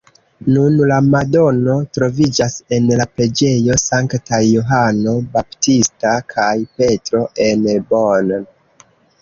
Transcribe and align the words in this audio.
Nun 0.53 0.77
la 0.91 0.95
madono 1.15 1.75
troviĝas 1.97 2.55
en 2.77 2.87
la 3.01 3.07
preĝejo 3.19 3.77
Sanktaj 3.83 4.41
Johano 4.47 5.15
Baptista 5.37 6.17
kaj 6.35 6.51
Petro 6.81 7.23
en 7.51 7.69
Bonn. 7.93 8.35